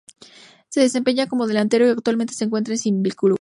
[0.69, 3.29] Se desempeña como delantero y actualmente se encuentra sin club.